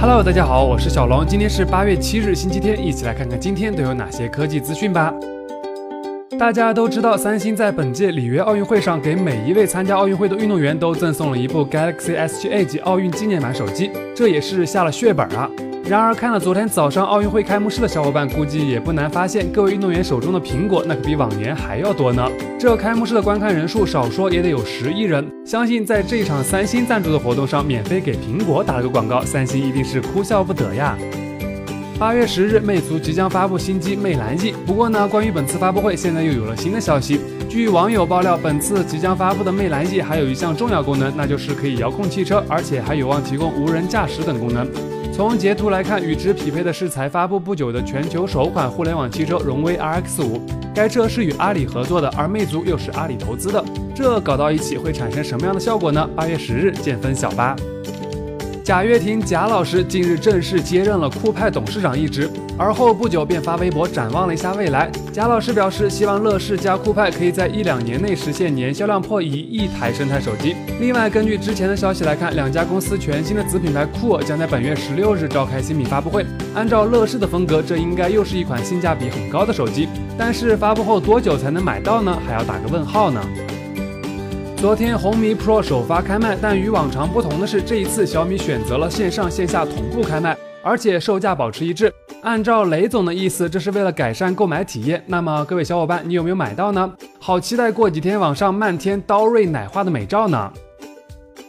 [0.00, 5.12] Hello，大家好，我是小龙，今天是八月七日，星期天，一起来看看今天都有哪些科技资讯吧。
[6.38, 15.50] 大家都知道，三星在本届里约奥运会上给每一位参加奥运会的运动员都赠送了一部 Galaxy S7 Edge 奥运纪念版手机，这也是下了血本啊。
[15.88, 22.28] 然而，看了昨天早上奥运会开幕式的小伙伴，估计也不难发现，各位运动员手中的苹果那可比往年还要多呢。
[22.60, 30.94] 这开幕式的观看人数少说也得有十亿人，相信在这场三星赞助的活动上，免费给苹果打了个广告，三星一定是哭笑不得呀。
[31.98, 34.52] 八月十日，魅族即将发布新机魅蓝 E。
[34.66, 37.18] 不过呢，关于本次发布会，现在又有了新的消息。
[37.48, 44.68] 据网友爆料，本次即将发布的魅蓝 E 还有一项重要功能，那就是可以遥控汽车，而且还有望提供无人驾驶等功能。
[45.18, 50.40] 从截图来看，与之匹配的是才发布不久的全球首款互联网汽车荣威 RX 五。
[50.72, 56.08] 该车是与阿里合作的，而魅族又是阿里投资的，这搞到一起会产生什么样的效果呢？
[56.14, 57.56] 八月十日见分晓吧。
[58.68, 64.90] 贾跃亭贾老师近日正式接任了酷派董事长一职，而后不久便发微博展望了一下未来。
[65.10, 70.54] 贾老师表示，希望乐视加酷派可以在一两年内实现年销量破一亿台生态手机。
[70.80, 76.26] 另外，根据之前的消息来看，两家公司全新的子品牌酷我将在本月十六日召开新品发布会。
[76.54, 79.88] 按照乐视的风格，这应该又是一款性价比很高的手机。
[80.18, 82.14] 但是发布后多久才能买到呢？
[82.26, 83.18] 还要打个问号呢。
[84.60, 91.92] 昨天红米 Pro 首发开卖，但与往常不同的是，这一次小米选择了线上线下同步开卖，而且售价保持一致。
[92.22, 95.00] 按照雷总的意思，这是为了改善购买体验。
[95.06, 96.92] 那么各位小伙伴，你有没有买到呢？
[97.20, 100.52] 好期待过几天网上漫天刀锐奶画的美照呢！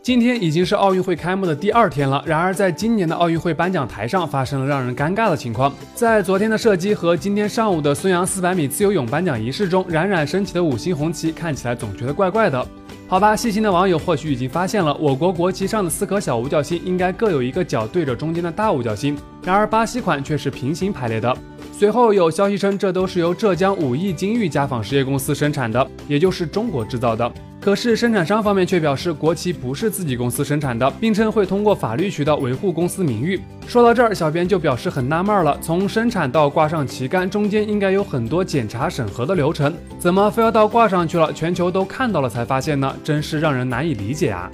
[0.00, 5.72] 今天已经是奥运会开幕的第二天了，然而在今年的奥运会颁奖台上发生了让人尴尬的情况。
[5.96, 12.64] 在昨天的射击和今天上午的孙杨四百米自由泳颁奖仪式中，冉冉升起的五星红旗看起来总觉得怪怪的。
[13.12, 21.36] 好吧，细心的网友或许已经发现了，我国国旗上的四颗小五角星应该各有一个角对着中间的大五角星，然而巴西款却是平行排列的。
[21.74, 27.30] 随后有消息称，这都是由浙江五义金玉家纺实业公司生产的，也就是中国制造的。
[27.64, 33.40] 可是生产商方面却表示，国旗不是自己公司生产的，并称会通过法律渠道维护公司名誉。
[33.68, 42.92] 说到这儿，小编就表示很纳闷了：从生产到挂上旗杆，中间应该有很多检查审核的流程，怎么非要到挂上去了，全球都看到了才发现呢？
[43.04, 44.50] 真是让人难以理解啊！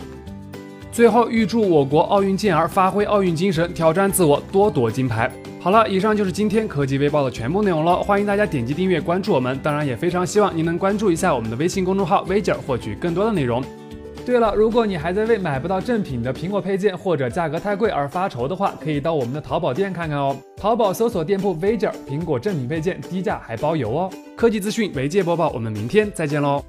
[0.92, 5.32] 最后，预祝我国奥运健儿发挥奥运精神，挑战自我，多夺金牌。
[5.60, 7.96] 好了，以上就是今天科技微报的全部内容了。
[7.96, 13.62] 欢迎大家点击订阅关注我们，当然也非常希望您能关注一下我们的微信公众号微姐，获取更多的内容。
[14.24, 20.36] 对了，如果你还在为买不到正品的苹果配件或者价格太贵而发愁的话，可以到我们的淘宝店看看哦。
[20.56, 24.10] 淘宝搜索店铺微姐苹果正品配件，低价还包邮哦。
[24.36, 26.62] 科技资讯，维界播报，我们明天再见喽。